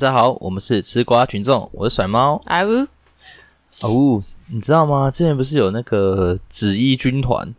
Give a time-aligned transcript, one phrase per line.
[0.00, 2.40] 大家好，我们是吃瓜群众，我是甩猫。
[2.46, 2.86] 哎呜，
[3.82, 5.10] 哦，你知道吗？
[5.10, 7.54] 之前不是有那个紫衣军团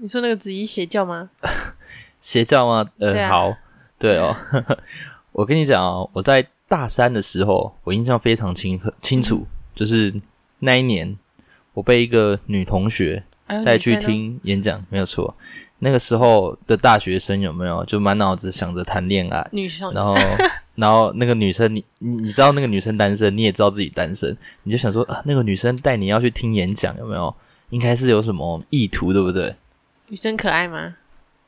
[0.00, 1.28] 你说那个紫衣邪教吗？
[2.20, 2.88] 邪教吗？
[3.00, 3.52] 呃，好，
[3.98, 4.36] 对哦。
[5.32, 10.14] 我跟你讲哦，我在大三的时候，我印象非常清清楚，就是
[10.60, 11.18] 那一年，
[11.74, 15.34] 我被一个女同学哎呦带去，女生哦听演讲，没有错。
[15.80, 19.48] 那个时候的大学生有没有就满脑子想着谈恋爱？
[19.50, 20.14] 女生，然后，
[20.78, 27.34] 然后那个女生，你你你知道那个女生单身，你也知道自己单身，你就想说啊，那个女生带你要去听演讲，有没有？
[27.70, 29.54] 应该是有什么意图，对不对？
[30.06, 30.94] 女生可爱吗？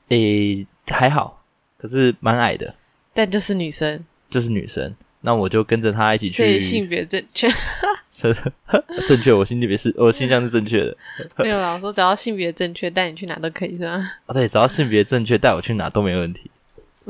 [0.08, 1.44] 诶，还好，
[1.78, 2.74] 可是蛮矮的，
[3.14, 4.94] 但就是女生，就是女生。
[5.22, 7.48] 那我就跟着她一起去，性别正确。
[9.06, 10.96] 正确，我心里面是，我心象是正确的。
[11.38, 13.92] 没有啦，我说只要性别正确，带你去哪都可以，是吧？
[14.26, 16.50] 啊，对，只要性别正确，带我去哪都没问题。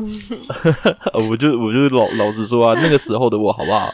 [1.30, 3.92] 我就我就老老实说啊， 那个时候的我好不好？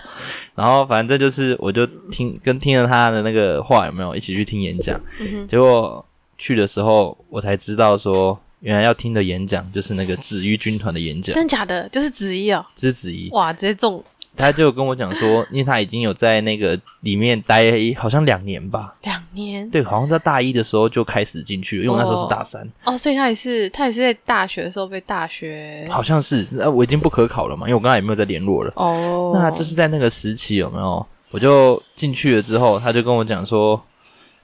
[0.55, 5.01] 然后反正就是，我就听跟听了他的那个话，有没有一起去听演讲？
[5.21, 6.05] 嗯，结果
[6.39, 13.29] 去的时候，我才知道说，原来要听的演讲就是那个紫衣军团的演讲，真假的，就是紫衣哦，就是紫衣。
[13.33, 14.03] 哇，直接中
[14.37, 28.73] 他就跟我讲说，因为他已经有在那个里面待好像两年吧，两年对，好像在大一的时候就开始进去了，因为我那时候是大三，哦，所以他也是他也是在大学的时候被大学好像是，那我已经不可考了嘛，因为我刚才也没有在联络了。
[28.77, 31.07] 哦，那就是在那个时期有没有？
[31.33, 33.83] 我就进去了之后，他就跟我讲说：“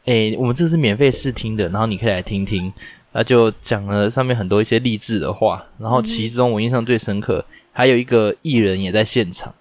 [0.07, 2.73] 诶，我们这是免费试听的，然后你可以来听听。”
[3.15, 9.55] 他就讲了上面很多一些励志的话，然后其中我印象最深刻，还有一个艺人也在现场。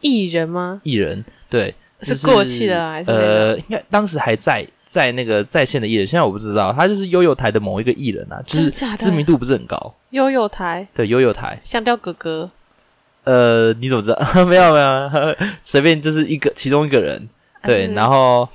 [0.00, 0.80] 艺人吗？
[0.84, 9.94] 艺人对，是就是过气的啊还是那个呃，应该当时还在在那个在线的艺人，现在我不知道，他就是悠悠台的某一个艺人啊，就是知名度不是很高。
[10.10, 10.86] 悠悠台？
[10.94, 12.50] 对，悠悠台，香蕉哥哥？
[13.24, 14.16] 呃，你怎么知道？
[14.46, 17.28] 没有没有，随便就是一个其中一个人，
[17.62, 18.48] 对，嗯然后，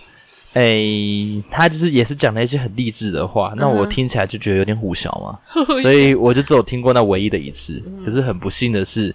[0.53, 5.39] 诶，他就是也是讲了一些很励志的话，那我听起来就觉得有点胡小嘛，
[5.83, 7.83] 所以我就只有听过那唯一的一次。
[7.85, 8.03] 嗯。
[8.03, 9.13] 可是很不幸的是，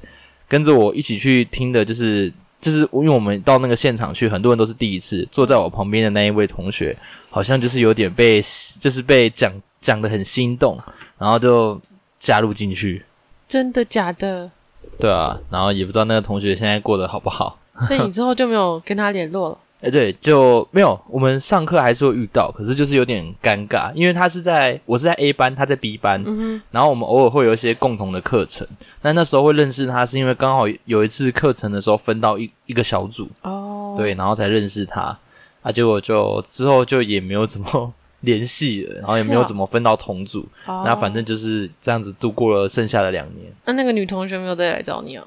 [0.49, 6.97] 跟着我一起去听的，就是就是因为我们到那个现场去，很多人都是第一次，坐在我旁边的那一位同学，
[7.31, 8.43] 好像就是有点被
[8.81, 10.79] 就是被讲讲的很心动，
[11.19, 11.81] 然后就
[12.19, 13.05] 加入进去。
[13.47, 14.51] 真的假的？
[14.99, 17.59] 对啊，然后也不知道那个同学现在过得好不好。
[17.83, 19.59] 所以你之后就没有跟他联络了？
[19.81, 21.01] 哎，对，就没有。
[21.09, 28.67] 我们上课还是会遇到，可是就是有点尴尬，因为他是在我是在 A 班，他在 B 班，嗯然后我们偶尔会有一些共同的课程。
[29.03, 35.17] 那那时候会认识他，是因为刚好有一次课程的时候分到一一个小组，哦，对，然后才认识他。
[35.63, 40.45] 啊，结果就之后就也没有怎么 联系了，然后也没有怎么分到同组。
[40.67, 43.47] 哦，那反正就是这样子度过了剩下的两年。
[43.65, 45.25] 那那个女同学没有再来找你哦？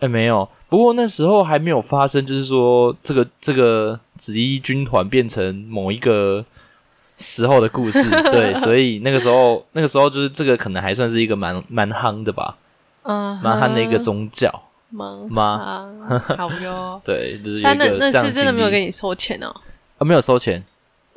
[0.00, 0.48] 哎，没有。
[0.68, 6.44] 不过那时候还没有发生，就是说这个这个紫衣军团变成某一个
[7.18, 8.02] 时候的故事，
[8.32, 12.56] 对，所以那个时候那个时候就是这个可能还算是一个蛮蛮夯的吧，
[13.02, 14.50] 嗯，蛮夯的一个宗教，
[14.88, 15.42] 蛮吗
[16.06, 17.00] 啊好哟。
[17.04, 19.54] 对，就是有他那那次真的没有跟你收钱哦？
[19.98, 20.64] 啊，没有收钱，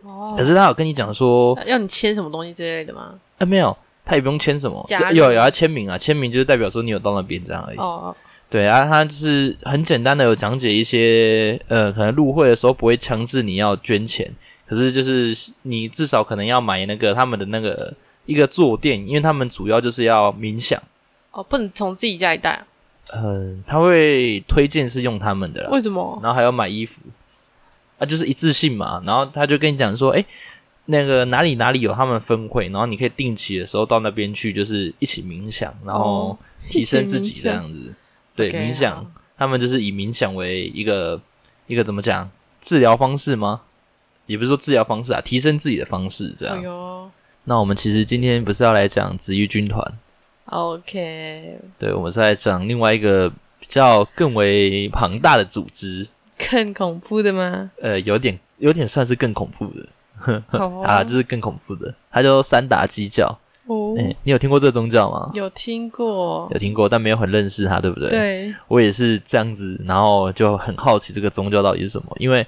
[0.04, 3.16] 哦可是他有跟你讲说，要你签什么东西之类的吗？
[3.40, 7.78] 啊，没有，他也不用签什么，有有要签名啊，签名就是代表说你有到那边这样而已。
[7.78, 8.16] 哦，
[8.48, 14.32] 对啊，他就是很简单的有讲解一些，呃，可能入会的时候不会强制你要捐钱，
[14.66, 17.94] 可是就是你至少可能要买那个他们的那个
[18.26, 20.82] 一个坐垫，因为他们主要就是要冥想，
[21.32, 22.68] 哦，不能从自己家里带啊，
[23.14, 26.18] 嗯、他会推荐是用他们的啦，为什么？
[26.24, 27.02] 然后还要买衣服，
[27.98, 30.24] 啊，就是一次性嘛，然后他就跟你讲说，哎，
[30.86, 36.38] 那个哪里哪里有他们分会，然后你可以定期的时候到那边去，就是一起冥想，然后哦
[36.70, 37.94] 提升自己这样子。
[38.36, 39.06] 对冥想，
[39.38, 41.22] 他们就是以冥想为一个
[41.68, 42.30] 一个怎么讲
[42.60, 43.62] 治疗方式吗？
[44.26, 46.58] 也不是说治疗方式啊，提升自己的方式这样。
[46.58, 47.12] 哎
[47.48, 50.00] 那我们其实今天不是要来讲紫衣军团
[50.46, 53.30] ，，OK，对，我们是来讲另外一个
[53.60, 56.08] 比较更为庞大的组织，
[56.50, 57.70] 更恐怖的吗？
[57.80, 59.88] 呃，有点有点算是更恐怖的。
[60.58, 63.38] 哦啊，就是更恐怖的，它叫三打基教。
[63.68, 65.32] 哦，哎、你有听过这个宗教吗？
[65.34, 72.46] 有听过，有听过，但没有很认识它，对不对？，对，我也是这样子，然后就很好奇这个宗教到底是什么，因为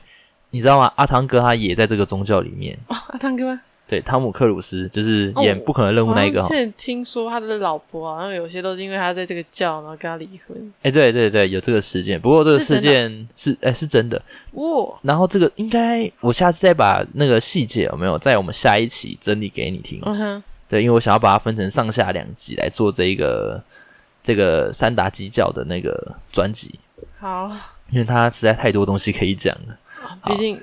[0.51, 0.91] 你知道吗？
[0.95, 2.77] 阿汤哥他也在这个宗教里面。
[2.87, 3.61] 哦， 阿汤哥吗？
[3.89, 6.43] 对，汤姆克鲁斯就是演哦《不可能任务》那一个哈。
[6.45, 10.73] 我好像之前听说他的老婆好像有些都是因为他在这个教，然后跟他离婚。
[10.81, 12.19] 哎、对对对，有这个事件。
[12.19, 14.21] 不过这个事件是哎、是真的。
[14.55, 20.01] 哇，然后这个应该我下次再把那个细节有没有在我们下一期整理给你听。
[20.05, 23.61] 嗯哼，对，因为我想要把它分成上下两集来做这一个
[24.21, 26.79] 这个三达基教的那个专辑，
[27.19, 27.51] 好，
[27.89, 29.77] 因为它实在太多东西可以讲了。
[30.25, 30.59] 毕竟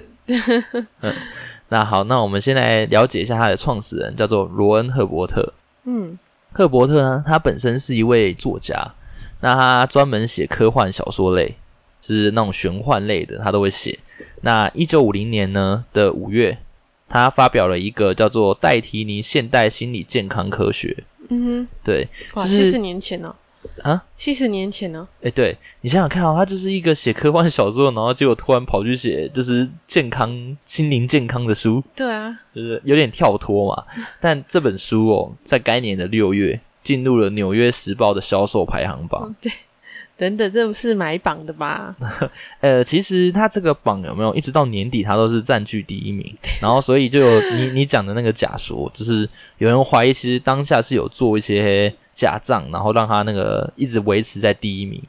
[1.69, 5.53] 那好，那我们先来了解一下他的创始人，叫做罗恩·赫伯特。
[5.85, 6.19] 嗯
[6.53, 8.95] 赫伯特呢，他本身是一位作家，
[9.41, 11.57] 那他专门写科幻小说类，
[12.01, 13.99] 就是那种玄幻类的，他都会写。
[14.43, 16.57] 那一九五零年呢的五月，
[17.09, 20.97] 他发表了一个叫做《戴提尼现代心理健康科学》。
[21.31, 23.35] 嗯对，哼，哇，就是七十年前呢、
[23.83, 33.85] 啊，七十年前呢、哎，对你想想看哦，他就是一个写科幻小说，然后结果突然跑去写就是健康、心灵健康的书，对啊，就是有点跳脱嘛。
[34.21, 39.23] 但这本书哦，在该年的六月进入了《纽约时报》的销售排行榜。
[39.25, 39.51] 嗯对，
[40.17, 41.95] 等等，这不是买榜的吧？
[42.61, 46.33] 呃，其实他这个榜有没有一直到年底，他都是占据第一名。
[46.61, 49.29] 然后，所以就有你你讲的那个假说，就是
[49.59, 55.03] 有人怀疑，其实当下是有做一些假账，然后让他那个一直维持在第一名。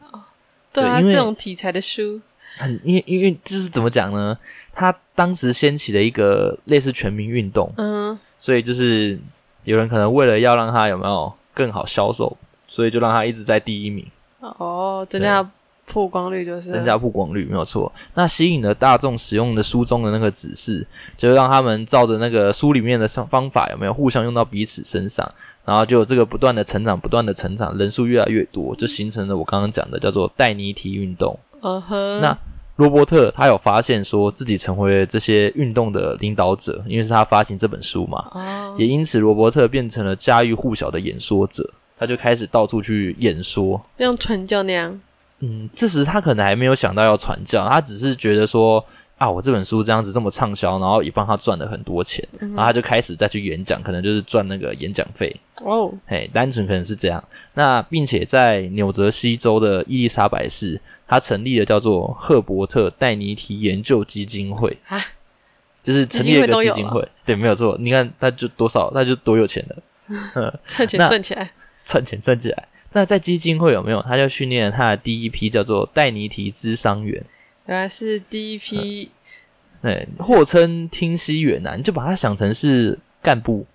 [0.73, 2.19] 对啊，对因为这种题材的书，
[2.57, 4.35] 很因为因为就是怎么讲呢？
[4.73, 9.17] 他当时掀起了一个类似全民运动，嗯，所以就是
[9.63, 12.35] 有人可能为了要让他有没有更好销售，
[12.67, 14.05] 所以就让他一直在第一名。
[14.57, 15.47] 哦，增加
[15.85, 16.71] 曝光率就是。
[16.71, 17.91] 增加曝光率没有错。
[18.13, 25.29] 那吸引了大众使用的书中的那个指示，就让他们照着那个书里面的方方法有没有互相用到彼此身上，
[25.63, 31.37] 然后就有这个不断的成长，不断的成长，人数越来越多，就形成了我刚刚讲的叫做戴尼提运动。
[31.61, 32.37] 嗯哼，那
[32.77, 43.81] 罗伯特他有发现说自己成为了这些运动的领导者，因为是他发行这本书嘛，哦，也因此罗伯特变成了家喻户晓的演说者，他就开始到处去演说。
[43.97, 44.99] 像传教那样，
[45.39, 48.83] 嗯，这时他可能还没有想到要传教，他只是觉得说
[49.17, 57.23] 啊，我这本书这样子这么畅销，然后也帮他赚了很多钱，嗯然后他就开始再去演讲，可能就是赚那个演讲费，哦，嘿，单纯可能是这样。
[57.53, 64.77] 那并且在纽泽西州的伊丽莎白市，他成立了叫做赫伯特戴尼提研究基金会。
[64.87, 65.01] 啊，
[65.81, 67.77] 就是成立了一个基金会对，没有错。
[67.79, 69.81] 你看他就多少，他就多有钱了。
[70.67, 71.51] 赚钱那赚起来，
[71.87, 72.67] 赚钱赚起来。
[72.93, 74.01] 那在基金会有没有？
[74.01, 77.23] 他就训练了他的第一批叫做戴尼提咨商员，
[77.67, 79.11] 原来是第一批，
[79.81, 83.65] 对，或称听西员呐，你就把它想成是干部，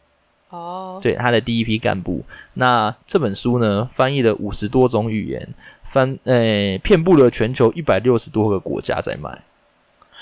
[0.49, 2.25] 哦，对，他的第一批干部。
[2.55, 5.49] 那这本书呢，翻译了五十多种语言，
[5.85, 9.43] 翻呃遍布了全球一百六十多个国家在卖。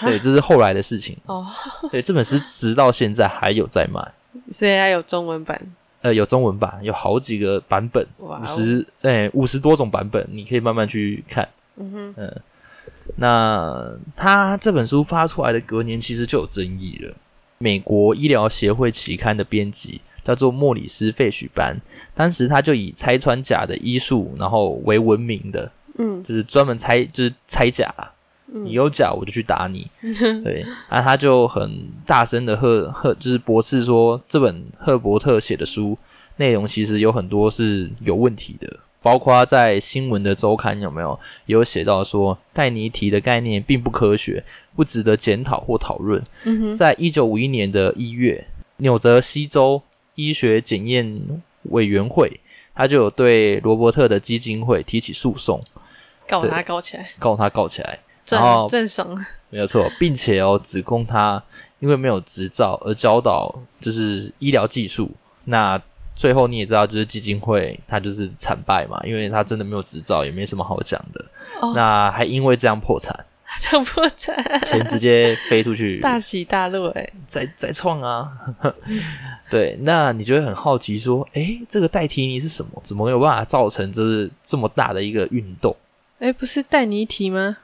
[0.00, 1.16] 对，这是后来的事情。
[1.26, 1.46] 哦，
[1.90, 4.00] 对，这本书直到现在还有在卖。
[4.52, 5.60] 所以还有中文版，
[6.00, 11.48] 呃，有中文版，有好几个版本，五十哎五十多种版本，你可以慢慢去看。
[11.76, 12.40] 嗯哼，嗯，
[13.16, 17.14] 那他这本书发出来的隔年，其实就有争议了。
[17.58, 21.76] 美国医疗协会期刊的编辑叫做莫里斯·费许班，
[22.14, 28.12] 当时他就以拆穿假的医术，然后为闻名的，嗯就是专门拆，就是拆假啊。
[28.50, 29.90] 你嗯，有假，我就去打你。
[30.42, 35.96] 对，啊，他就很大声的呵呵，就是驳斥说，这本赫伯特写的书
[36.36, 44.42] 内容其实有很多是有问题的，包括在新闻的周刊有没有也有写到说，戴尼提的概念并不科学，
[44.74, 46.22] 不值得检讨或讨论。
[46.74, 48.46] 在一九五一年的一月，
[48.78, 49.82] 纽泽西州
[50.14, 51.20] 医学检验
[51.64, 52.40] 委员会，
[52.74, 55.62] 他就有对罗伯特的基金会提起诉讼，
[56.26, 57.98] 告他告起来，告他告起来。
[58.36, 61.42] 然后郑郑爽，没有错，并且哦，指控他
[61.78, 65.10] 因为没有执照而教导就是医疗技术。
[65.44, 65.80] 那
[66.14, 71.24] 最后你也知道，就是基金会他就是惨败嘛，因为他真的没有执照，也没什么好讲的。
[71.60, 73.24] 哦那还因为这样破产，
[73.60, 78.30] 这破产，钱直接飞出去， 大起大落哎，再再创啊！
[79.50, 82.80] 对，那你就会很好奇说，诶，这个代替你是什么？
[82.84, 85.74] 怎么有办法造成就是这么大的一个运动？
[86.18, 87.56] 哎，不是戴尼提吗？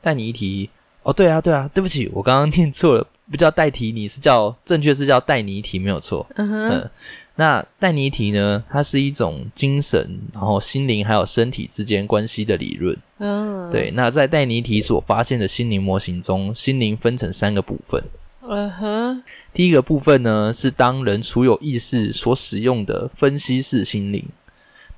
[0.00, 0.68] 戴尼提
[1.02, 6.26] 哦，对啊，对啊，对不起，我刚刚念错了，不叫戴提你，是叫正确是叫带你一提，没有错。
[6.36, 6.90] 嗯哼，嗯，
[7.36, 12.96] 那戴尼提呢，它是一种精神，然后心灵还有身体之间关系的理论。
[13.18, 18.02] 嗯，对，，那在带你一提所发现的心灵模型中，心灵分成三个部分。
[18.42, 24.24] 嗯哼，第一个部分呢，是当人处有意识所使用的分析式心灵，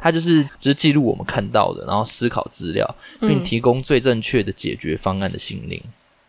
[0.00, 5.83] 它就是就是记录我们看到的，然后思考资料，并嗯提供最正确的解决方案的心灵。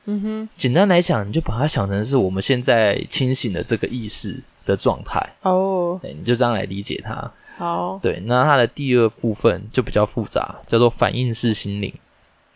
[0.06, 4.36] 嗯哼，简单来讲，你就把它想成是我们现在清醒的这个意识
[4.66, 7.32] 的状态，哦，对，你就这样来理解它。
[7.58, 11.94] 好，对，那它的第二部分就比较复杂，叫做反应式心灵，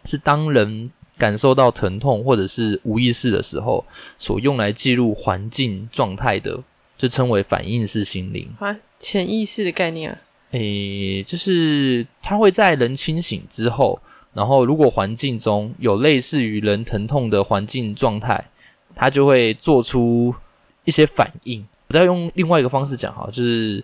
[0.06, 3.86] 是当人感受到疼痛或者是无意识的时候，
[4.18, 6.60] 所用来记录环境状态的，
[6.98, 8.50] 就称为反应式心灵。
[8.60, 10.18] 啊，潜意识的概念啊，
[10.52, 14.00] 诶，就是它会在人清醒之后，
[14.34, 18.46] 然后如果环境中有类似于人疼痛的环境状态，
[18.96, 20.34] 它就会做出
[20.86, 21.66] 一些反应。
[21.88, 23.84] 我再用另外一个方式讲哈，就是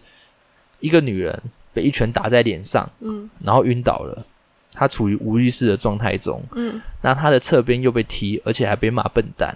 [0.79, 1.41] 一个女人
[1.73, 4.25] 被一拳打在脸上，嗯然后晕倒了，
[4.73, 9.55] 她处于无意识的状态中，嗯那她的侧边又被踢，而且还被骂笨蛋。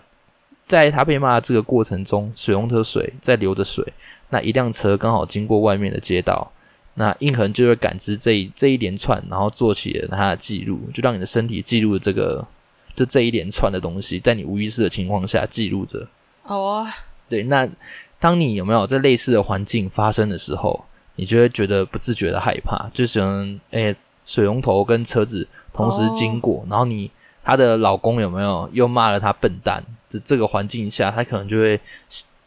[0.68, 3.86] 在她被骂的这个过程中，水龙头水在流着水，
[4.30, 6.52] 那一辆车刚好经过外面的街道，
[6.96, 12.46] 那印痕就会感知这一这一连串，然后做起了它的记录，就让你的身体记录这个
[12.96, 16.08] 就这一连串的东西，在你无意识的情况下记录着。
[16.44, 16.96] 好啊，
[17.28, 17.68] 对，那
[18.20, 20.86] 当你有没有在类似的环境发生的时候，
[21.16, 27.12] 你就会觉得不自觉的害怕，就可能诶、水龙头跟车子同时经过，然后你
[27.44, 29.84] 她的老公有没有又骂了她笨蛋？
[30.10, 31.80] 这这个环境下，她可能就会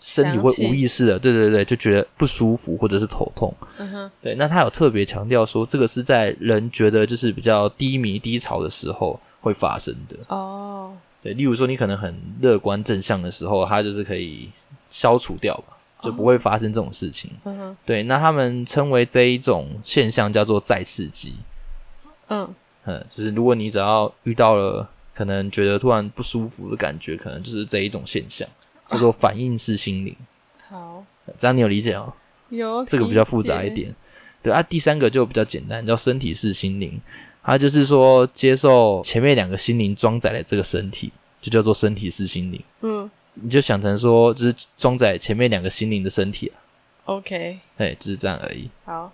[0.00, 3.52] 身体会无意识的，对对对，就觉得不舒服或者是头痛。
[3.78, 10.16] 嗯哼，对，那他有特别强调说，这个是在人觉得就是比较低迷低潮的时候会发生的。
[10.28, 14.48] 哦，对，例如说你可能很乐观正向的时候，它就是可以
[14.88, 17.30] 消除掉吧，就不会发生这种事情。
[17.44, 21.34] 嗯哼，对，那他们称为这一种现象叫做再刺激。
[22.28, 22.48] 嗯，
[22.84, 28.48] 嗯，就是如果你只要遇到了可能觉得突然不舒服的感觉，可能就是这一种现象，
[28.88, 30.14] 叫做反应式心灵。
[30.68, 31.04] 好，
[31.38, 32.12] 这样你有理解哦？
[32.50, 33.94] 有这个比较复杂一点。
[34.42, 37.00] 对啊，第三个就比较简单，叫身体式心灵。
[37.42, 42.62] 它就是说接受前面两个心灵装载的这个身体，就叫做身体式心灵。
[42.82, 46.58] 嗯你就想成说，就是装载前面两个心灵的身体啊
[47.04, 48.68] ，，OK，哎，就是这样而已。
[48.84, 49.12] 好，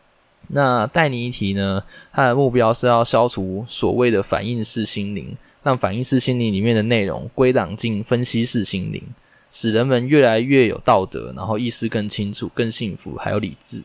[0.49, 9.03] 那带你一提呢，它的目标是要消除所谓的反应式心灵，让反应式心灵里面的内容归档进分析式心灵，
[9.57, 13.81] 使人们越来越有道德，然后意识更清楚、更幸福，还有理智。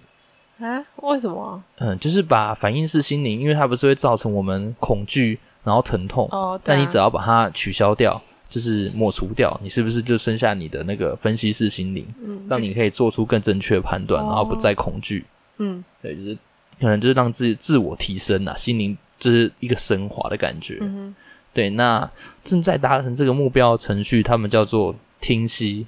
[0.58, 1.64] 啊，为什么？
[1.78, 15.24] 嗯，就是把反应式心灵，因为它不是会造成我们恐惧，然后疼痛，哦，但你只要把它取消掉，就是抹除掉，你是不是就剩下你的那个分析式心灵，嗯，让你可以做出更正确的判断，哦然后不再恐惧。
[15.60, 16.36] 嗯对，就是
[16.82, 20.80] 可能就是让自己自我提升啊，心灵就是一个升华的感觉。
[20.82, 21.14] 嗯，
[21.54, 22.10] 对，那
[22.44, 25.88] 正在达成这个目标的程序，他们叫做听息。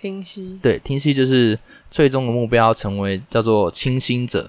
[0.00, 1.58] 听息，对，听息就是
[1.90, 4.48] 最终的目标，成为叫做清心者，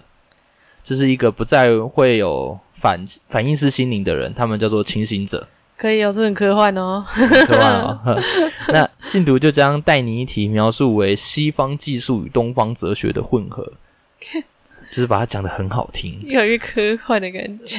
[0.83, 5.47] 就是一个不再会有反反应式心灵的人，他们叫做清醒者。
[5.75, 7.03] 可以哦，这很科幻哦，
[7.47, 7.99] 科幻哦。
[8.71, 13.73] 那信徒就将戴尼提描述为西方技术与东方哲学的混合，
[14.91, 16.19] 就是把它讲得很好听。
[16.27, 17.75] 越来越科幻的感觉。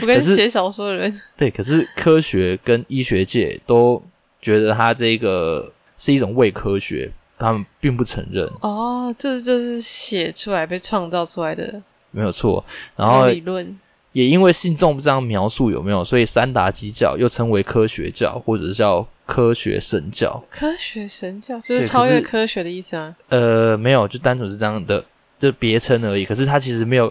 [0.00, 4.00] 我跟写小说的人，对，可是科学跟医学界都
[4.42, 11.80] 觉得他这个是一种伪科学，他们并不承认，哦，这就是写出来被创造出来的
[12.10, 12.64] 没有错。
[12.96, 13.78] 然后理论，
[14.12, 20.44] 也因为信众这样描述有没有，所以三达基教又称为科学教，或者是叫科学神教。
[20.50, 23.16] 科学神教就是超越科学的意思吗？
[23.28, 25.02] 呃，没有，就单纯是这样的，
[25.38, 26.24] 就别称而已。
[26.24, 27.08] 可是它其实没有，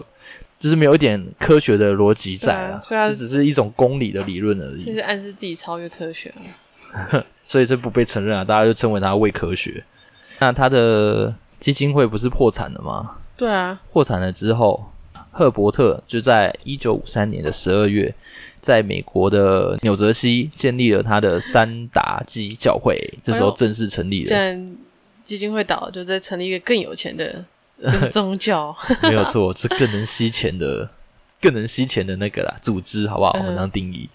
[0.58, 4.84] 就是没有一点科学的逻辑在啊，以它这只是一种公理的理论而已。
[4.84, 6.42] 其实暗示自己超越科学了。
[7.44, 9.82] 所以这不被承认啊，大家就称为它伪科学。
[10.38, 13.16] 那它的基金会不是破产了吗？
[13.36, 14.92] 对啊，破产了之后，
[15.30, 18.14] 赫伯特就在一九五三年的十二月，
[18.60, 24.36] 在美国的纽泽西建立了他的三达基教会，这时候正式成立既了。
[24.36, 24.76] 然
[25.24, 27.44] 基金会倒，就在成立一个更有钱的，
[27.82, 28.74] 就是宗教。
[29.02, 30.88] 没有错，是更能吸钱的、
[31.42, 33.32] 更能吸钱的那个啦组织，好不好？
[33.32, 34.08] 我嗯们这样定义。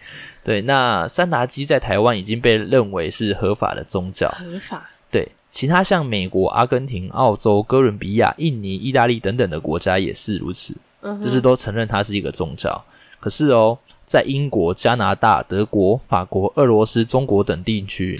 [0.44, 4.30] 对，那三达基在台湾已经被认为是合法的宗教。
[4.30, 12.82] 合法，对，其他像美国、阿根廷、澳洲、哥伦比亚、印尼、意大利等等的国家也是如此，嗯，就是都承认它是一个宗教。
[13.20, 18.18] 可是哦，在英国、加拿大、德国、法国、俄罗斯、中国等地区，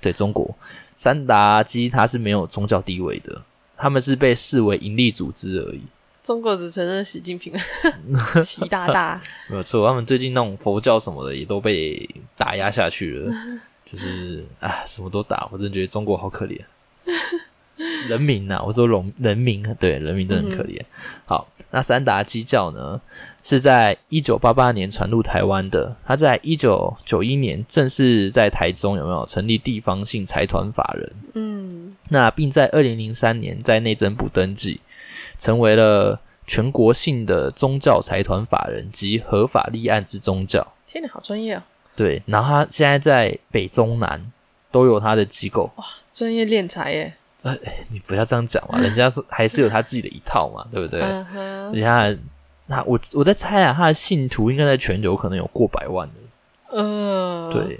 [0.00, 0.54] 对中国
[0.94, 3.42] 三达基它是没有宗教地位的，
[3.76, 5.80] 他们是被视为盈利组织而已。
[6.28, 7.54] 中国只承认习近平，
[8.44, 9.18] 习大大。
[9.48, 12.06] 没有错，他们最近那种佛教什么的也都被
[12.36, 13.34] 打压下去了，
[13.86, 16.60] 就是啊，什么都打，我真的觉得中国好可怜。
[18.10, 20.78] 人民呐、我说人人民，对人民真的很可怜。
[21.24, 23.00] 好，那三达基教呢，
[23.42, 31.12] 是在一九八八年传入台湾的，他在一九九一年正式在台中有没有成立地方性财团法人？
[31.32, 34.78] 嗯，那并在二零零三年在内政部登记，
[35.38, 40.66] 成为了全国性的宗教财团法人及合法立案之宗教。
[40.86, 41.62] 天哪，好专业哦，
[41.96, 44.32] 对，然后他现在在北中南
[44.70, 45.70] 都有他的机构。
[45.76, 47.14] 哇专业敛财耶。
[47.44, 47.56] 哎，
[47.90, 51.00] 你不要这样讲嘛， 人家是还是有他自己的一套嘛，对不对？
[51.00, 52.20] 嗯哼，人家
[52.66, 57.78] 那我我在猜啊，他的信徒应该在全球可能有过百万的，呃，，对，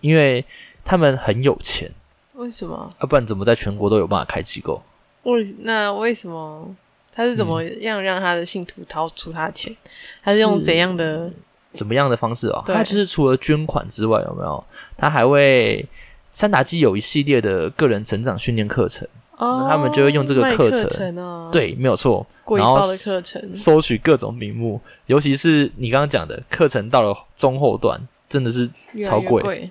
[0.00, 0.44] 因为
[0.84, 1.90] 他们很有钱，
[2.34, 2.88] 为什么？
[3.00, 4.80] 要、不然怎么在全国都有办法开机构？
[5.24, 6.68] 为那为什么
[7.14, 9.74] 他是怎么样让他的信徒掏出他的钱？
[10.22, 11.30] 他是用怎样的？
[11.70, 12.62] 怎么样的方式哦？
[12.66, 14.64] 他就是除了捐款之外，有没有？
[14.96, 15.84] 他还会
[16.30, 19.06] 三达基有一系列的个人成长训练课程，
[19.36, 22.24] 哦，他们就会用这个卖课程程啊，，对，没有错。
[22.44, 28.70] 贵然后的课程，收取各种名目，尤其是你刚刚讲的课程到了中后段，真的是
[29.02, 29.70] 超贵，越贵。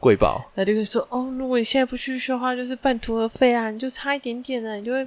[0.00, 0.44] 贵爆。
[0.54, 5.06] 他就会说：“哦，如果你现在不去修的话，就是半途而废啊，你就差一点点了，你就会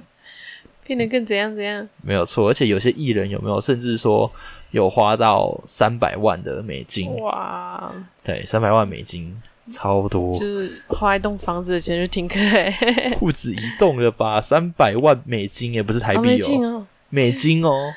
[0.88, 1.86] 变得更怎样怎样。
[2.02, 4.32] 没有错，而且有些艺人有没有，甚至说
[4.70, 7.92] 有花到三百万的美金，哇，
[8.24, 9.38] 对，三百万美金，
[9.70, 10.32] 超多。
[10.38, 14.40] 就，是花一栋房子的钱就停课、欸，不止一栋了吧？
[14.40, 17.92] 三百万美金也不是台币哦，美金哦，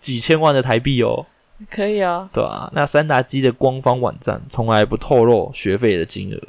[0.00, 1.24] 几千万的台币哦，
[1.70, 6.40] 可以哦，对啊，那三达基的官方网站从来不透露学费的金额，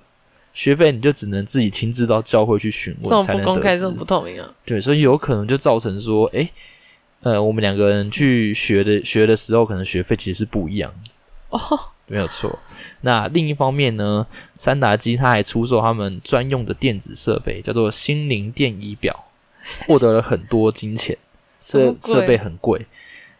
[0.54, 4.50] 学费你就只能自己亲自到教会去询这种不问才能得公开，知这种不透明啊。
[4.66, 6.50] 对，所以有可能就造成说，诶，
[7.22, 12.60] 呃，我们两个人去学的学的时候，可能学费其实是不一样的，哦，没有错。
[13.02, 19.26] 那另一方面呢，三达基他还出售他们专用的电子设备，叫做心灵电仪表，
[19.88, 21.18] 获得了很多金钱。
[21.66, 22.86] 这设备很贵，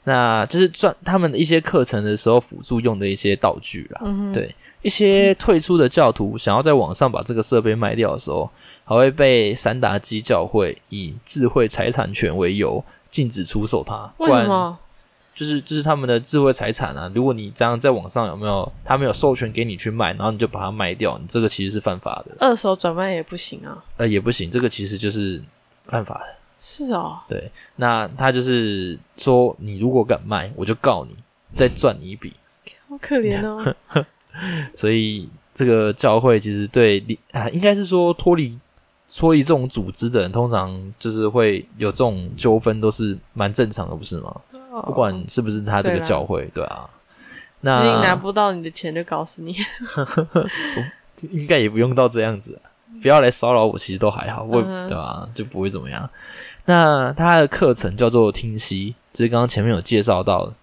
[0.06, 4.02] 那就是赚他们的一些课程的时候辅助用的一些道具啦。
[4.06, 8.48] 嗯，对一些退出的教徒想要在网上把这个设备卖掉的时候，
[8.86, 14.14] 还会被三达基教会以智慧财产权为由禁止出售它。
[14.18, 14.78] 为什么？
[15.34, 17.12] 就是就是他们的智慧财产啊！
[17.16, 22.36] 如果你这样在网上有没有他们有授权给你去卖，然后你就把它卖掉，你这个其实是犯法的。
[22.40, 23.84] 二手转卖也不行啊。
[23.98, 25.42] 呃，也不行，这个其实就是
[25.86, 26.36] 犯法的。
[26.62, 31.16] 是哦，对，那他就是说，你如果敢卖，我就告你，
[31.56, 32.32] 再赚你一笔。
[32.88, 33.76] 好可怜哦。
[34.76, 38.58] 所以这个教会其实对离啊，应该是说脱离
[39.16, 44.36] 脱离这种组织的人，通常就是会有这种纠纷，都是蛮正常的，不是吗？
[44.52, 46.90] 不不管是不是他这个教会，对啊，
[47.62, 49.56] 你拿不到你的钱就搞死你。
[51.32, 52.68] 应该也不用到这样子啊、
[53.02, 56.10] 不要来骚扰我，其实都还好，我、嗯对吧、就不会怎么样。
[56.66, 60.54] 那他的课程叫做听析，就是刚刚前面有介绍到的。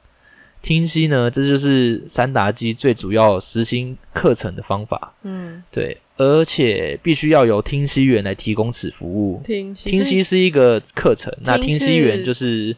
[0.63, 5.13] 听析呢，这就是三达基最主要实行课程的方法。
[5.23, 9.41] 嗯，对，而且必须要由听析员来提供此服务。
[9.45, 12.77] 听听析是一个课程，那听听析员就是，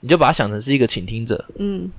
[0.00, 1.44] 你就把它想成是一个倾听者。
[1.58, 1.90] 嗯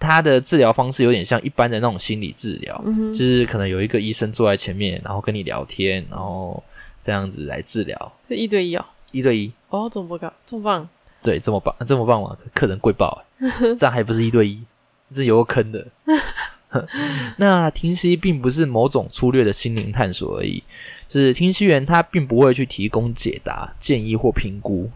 [0.00, 6.62] 他的治疗方式有点像一般的那种心理治疗，嗯，就是可能有一个医生坐在前面，然后跟你聊天，然后
[7.02, 8.84] 这样子来治疗，是一对一哦。
[9.12, 9.50] 一对一。
[9.70, 10.86] 哦，这么不高，这么棒。
[11.24, 12.36] 对，这么棒，这么棒吗？
[12.52, 14.62] 客人贵爆、欸，这样还不是一对一，
[15.14, 15.86] 这有个坑的。
[17.38, 20.62] 那听析并不是某种粗略的心灵探索而已，
[21.08, 24.90] 就是听析员他并不会去提供解答、建议或评估，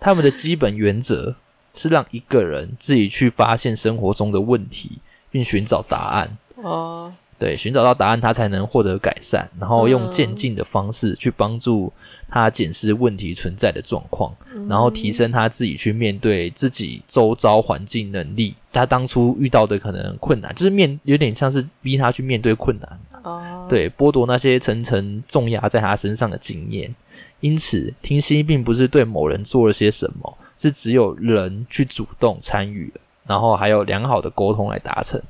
[0.00, 1.36] 他们的基本原则
[1.74, 4.98] 是让一个人自己去发现生活中的问题，
[5.30, 6.36] 并寻找答案。
[6.56, 11.92] 哦，对，寻找到答案，他才能获得改善，然后用嗯渐进的方式去帮助
[12.30, 14.34] 他检视问题存在的状况。
[14.68, 18.54] 然后提升他自己去面对自己周遭环境能力。
[18.72, 26.94] 他当初遇到的可能困难，就是面有点像是逼他去面对困难，哦，，对，剥夺那些层层重压在他身上的经验。
[27.40, 35.20] 因此，听心并不是对某人做了些什么，是只有人去主动参与了，然后还有良好的沟通来达成。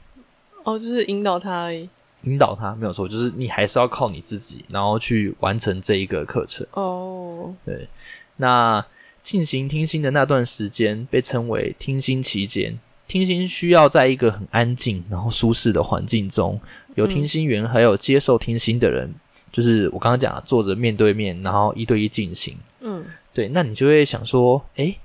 [0.65, 1.89] 哦，就是引导他而已。
[2.23, 6.67] 引导他没有错，就是你还是要靠你自己，然后去完成这一个课程。
[6.73, 7.89] 哦，对，
[8.37, 8.85] 那
[9.23, 12.79] 进行听心的那段时间被称为听心期间。
[13.07, 16.61] 听心需要在一个很安静然后舒适的环境中，
[16.95, 19.13] 有听心员还有接受听心的人，
[19.51, 22.57] 就是我刚刚讲的坐着面对面，然后一对一进行。
[22.79, 23.05] 嗯，
[23.35, 24.97] 对，那你就会想说，诶，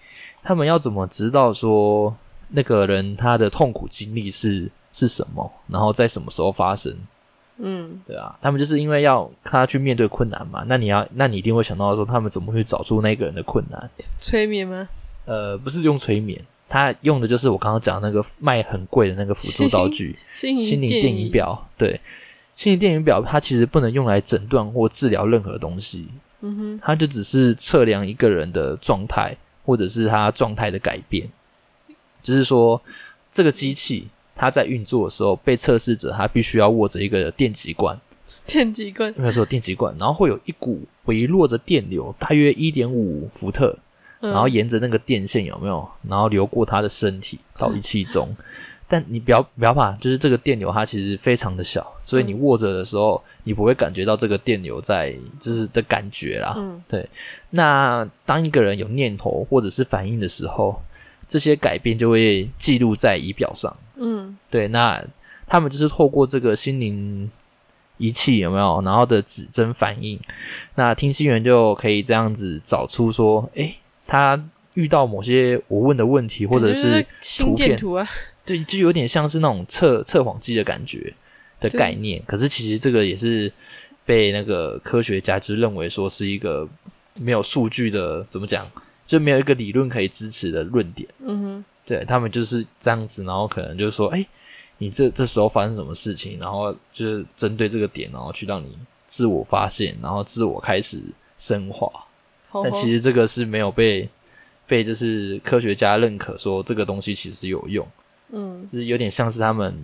[0.43, 2.15] 他们要怎么知道说
[2.49, 6.95] 那个人他的痛苦经历是是什么，然后在什么时候发生？
[7.57, 13.89] 嗯，对啊，他们就是因为要他去面对困难嘛，那你要，那你一定会想到说，他们怎么会找出那个人的困难？
[14.19, 14.87] 催眠吗？
[15.25, 21.65] 呃，不是用催眠，他用的就是我刚刚讲的那个卖很贵的那个辅助道具心心灵电影，表。
[21.77, 21.99] 对，
[22.57, 26.09] 心理电影表它其实不能用来诊断或治疗任何东西，
[26.41, 31.25] 嗯哼，它就只是测量一个人的状态，或者是他状态的改变。
[32.25, 32.81] 就是说，
[33.29, 37.95] 这个机器它在运作的时候，被测试者他必须要握着一个电极管，
[38.47, 43.77] 电极管，没有错，电极管，然后会有一股微弱的电流，大约一点五伏特，
[44.21, 48.35] 嗯然后沿着那个电线有没有，然后流过他的身体到仪器中。
[48.87, 56.53] 但你不要不要怕，就是这个电流它其实非常的小，所以你握着的时候，你不会感觉到这个电流在就是的感觉啦。
[56.55, 57.09] 嗯对
[57.49, 60.79] 那当一个人有念头或者是反应的时候，
[61.27, 63.75] 这些改变就会记录在仪表上。
[63.97, 64.37] 嗯。
[64.49, 65.03] 对，那
[65.47, 67.29] 他们就是透过这个心灵
[67.97, 70.19] 仪器有没有，然后的指针反应，
[70.75, 77.69] 那听心员就可以这样子找出说，诶，他遇到某些我问的问题，或者是心图片。
[77.69, 78.07] 电图啊，
[78.45, 81.13] 对，就有点像是那种测测谎机的感觉
[81.59, 82.21] 的概念。
[82.25, 83.51] 可是其实这个也是
[84.05, 86.67] 被那个科学家就认为说是一个
[87.13, 88.69] 没有数据的，怎么讲，
[89.05, 91.07] 就没有一个理论可以支持的论点。
[91.19, 94.25] 嗯哼，对他们就是这样子，然后可能就是说，哎、
[94.77, 100.99] 你这这时候发生什么事情，然后就是针对这个点，然后去让你自我发现，然后自我开始
[101.37, 101.89] 升华。
[102.63, 104.07] 但其实这个是没有被
[104.65, 107.85] 被就是科学家认可说这个东西其实有用，
[108.31, 109.77] 嗯就是有点像是他们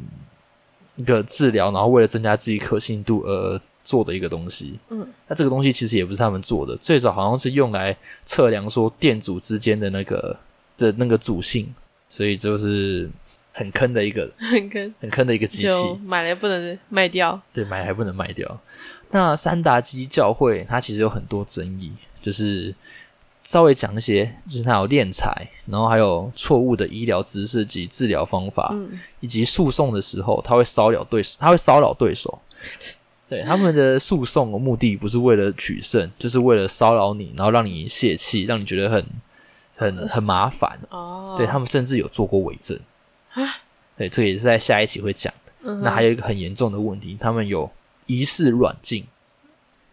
[0.95, 4.79] 一个治疗，然后为了增加自己可信度而做的一个东西。
[4.89, 10.37] 嗯那这个东西其实也不是他们做的，最早好像是用来测量说电阻之间的那个
[10.77, 11.73] 的那个阻性，
[12.09, 13.09] 所以就是
[13.53, 18.59] 很坑的一个很坑很坑的一个机就器，买了不能卖掉，对，买还不能卖掉。
[19.09, 21.91] 那三达基教会它其实有很多争议，
[22.21, 22.73] 就是
[23.43, 32.39] 稍微讲一些，就是它有敛财，然后还有错误的医疗知识及治疗方法，嗯以及诉讼的时候，他会骚扰对手，他会骚扰对手。
[33.31, 39.05] 对他们的诉讼的目的不是为了取胜， 就是为了骚扰你，然后让你泄气，让你觉得很
[39.77, 40.77] 很很麻烦。
[40.89, 42.77] 哦，对他们甚至有做过伪证。
[43.95, 45.51] 对，这个也是在下一期会讲的。
[45.63, 47.71] 嗯，那还有一个很严重的问题，他们有
[48.05, 49.05] 疑似软禁，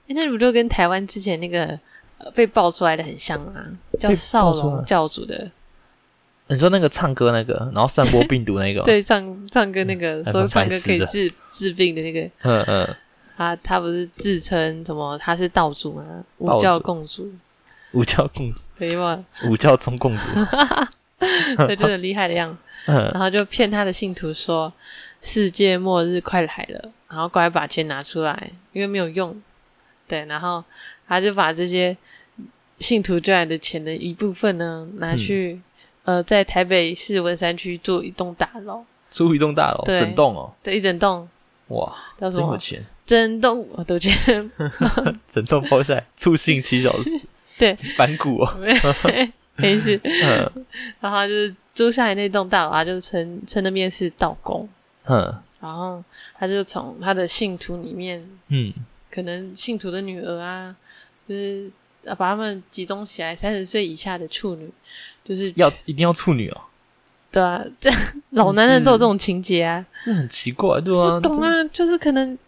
[0.08, 1.78] 诶那不就跟台湾之前那个
[2.18, 3.64] 呃被爆出来的很像啊？
[4.00, 5.48] 叫少龙教主的，
[6.48, 12.96] 你说那个唱歌那个，然后散播病毒那个吗， 对，唱唱歌那个说唱歌可以治治病的那个，嗯嗯，
[13.38, 16.02] 他他不是自称什么他是道主吗？
[16.38, 17.32] 五教共主，
[17.92, 19.24] 五教共主， 对吗？
[19.44, 20.28] 五教中共主，
[21.68, 22.50] 对，就很厉害的样。
[22.52, 22.58] 子。
[22.86, 22.96] 嗯。
[23.12, 24.72] 然后就骗他的信徒说
[25.22, 29.40] 世界末日快来了，然后乖把钱拿出来，因为没有用。
[30.08, 30.64] 对，然后
[31.06, 31.96] 他就把这些
[32.80, 35.60] 信徒赚来的钱的一部分呢，拿去、
[36.02, 40.00] 呃在台北市文山区做一栋大楼，租一栋大楼，对。
[40.00, 41.28] 整栋哦，对，一整栋。
[41.68, 42.52] 哇，叫什么？
[42.52, 47.10] 有钱，整栋我都觉得整栋包下来，促性七小时，
[47.56, 48.56] 对，反骨哦，
[49.56, 49.98] 没事。
[50.04, 50.66] 嗯。
[51.00, 54.68] 然后就是租下来那栋大楼，他就称称那边是道宫，
[55.06, 55.34] 嗯。
[55.58, 56.04] 然后
[56.38, 58.70] 他就从他的信徒里面嗯，
[59.10, 60.76] 可能信徒的女儿啊，
[61.26, 61.70] 就是
[62.06, 64.70] 啊把他们集中起来，三十岁以下的处女，
[65.24, 66.60] 就是要一定要处女哦，
[67.32, 67.90] 对啊，这
[68.30, 72.38] 老男人都有这种情节啊，这很奇怪，对啊，懂啊，就是可能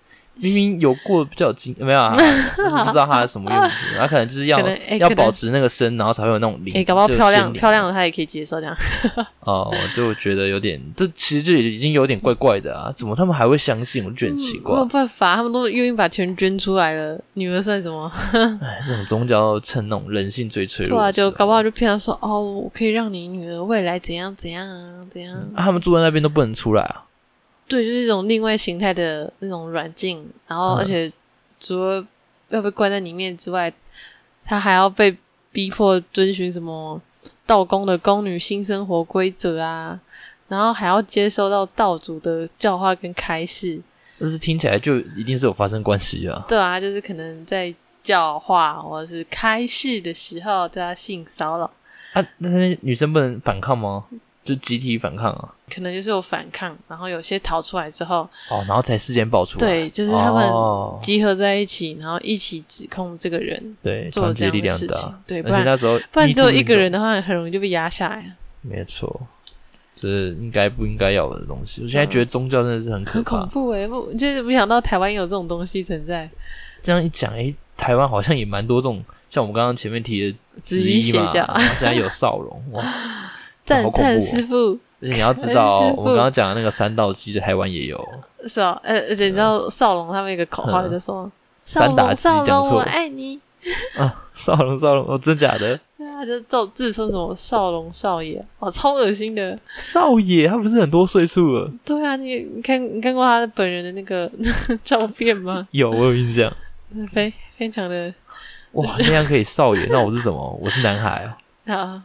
[0.43, 4.59] 明明有过比较有经， 没有啊，不知道它是什么用途， 他可能就是要
[4.99, 8.77] 要保持那个身，然后才会有那种灵，诶，搞不好漂亮漂亮的他也可以接受这样，
[9.41, 14.05] 哦，我就觉得有点，这其实就已经有点怪怪的啊，怎么他们还会相信？
[14.05, 14.87] 我就觉得很奇怪没有。
[14.87, 18.11] 办法，他们都愿意把钱捐出来了，女儿算什么？
[18.63, 25.37] 哎，这种宗教趁那种人性最脆弱对啊，就搞不好就骗他说，哦，我可以让你女儿未来怎样怎样啊，怎样。
[25.55, 27.05] 啊，他们住在那边都不能出来啊。
[27.71, 31.11] 对，就是一种另外形态的那种软禁，然后嗯而且
[31.61, 32.05] 除了
[32.49, 33.73] 要被关在里面之外，
[34.45, 35.17] 他还要被
[35.53, 37.01] 逼迫遵循什么
[37.47, 40.01] 道宫的宫女新生活规则啊，
[40.49, 43.81] 然后还要接收到道主的教化跟开示。
[44.19, 46.45] 但是听起来就一定是有发生关系啊。
[46.49, 51.71] 对啊，就是可能在教化或者是开示的时候对他性骚扰，
[52.15, 54.07] 啊，那那女生不能反抗吗？
[54.45, 55.55] 就集体反抗啊。
[55.73, 59.67] 可能就是有反抗，然后有些逃出来之后，哦，然后才事件爆出来。
[59.67, 63.77] 对，就是他们哦、集合在一起，然后一起指控这个人。
[63.83, 65.15] 对做了这样的事情。
[65.27, 69.21] 对不然那时候不然只有一个人的话，很容易就被压下来，没错，
[69.95, 71.83] 这是应该不应该要的东西。
[71.83, 73.23] 我现在觉得宗教真的是很可。
[73.23, 73.87] 恐怖哎！
[73.87, 76.29] 不就是没想到台湾有这种东西存在，
[76.83, 82.83] 这样一讲，诶，台湾好像也蛮多这种，像我们刚刚前面提的紫衣嘛，现在有 少龙，哇，
[83.71, 84.29] 赞好恐叹怖哦！
[84.37, 87.97] 师傅而且你要知道我们刚刚讲的那个三道机在台湾也有，
[88.47, 91.31] 是哦，呃，而且你知道少龙他们一个口号嗯就说
[91.65, 93.41] “三打鸡少龙少龙我爱你”，
[93.97, 95.79] 啊，少龙少龙，哦，真假的？
[95.97, 99.59] 对啊就自自称什么少龙少爷，哦，超恶心的。
[99.79, 101.71] 少爷，他不是很多岁数了？
[101.85, 104.31] 对啊，你你看你看过他本人的那个
[104.85, 105.67] 照片吗？
[105.73, 106.53] 有，我有印象。
[107.13, 108.13] 非非常的
[108.73, 109.87] 哇，那样可以少爷？
[109.91, 110.59] 那我是什么？
[110.61, 111.31] 我是男孩
[111.67, 112.03] 啊。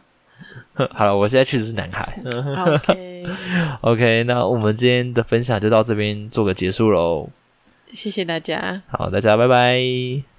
[0.74, 0.88] 啊。
[0.94, 2.18] 好了，我现在确实是男孩。
[2.24, 3.26] OK
[3.82, 7.28] OK，那我们今天的分享就到这边做个结束喽。
[7.92, 8.82] 谢谢大家。
[8.88, 10.35] 好，大家拜拜。